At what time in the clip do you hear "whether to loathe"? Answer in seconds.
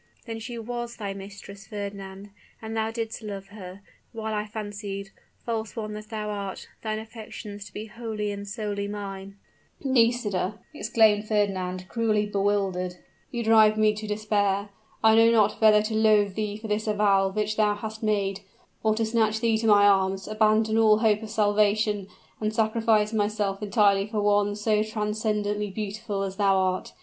15.61-16.33